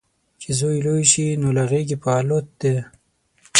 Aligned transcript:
چې 0.41 0.49
زوی 0.59 0.77
لوی 0.85 1.03
شي، 1.11 1.25
نو 1.41 1.47
له 1.57 1.63
غیږې 1.71 1.97
په 2.03 2.09
الوت 2.19 2.47
دی 2.61 2.75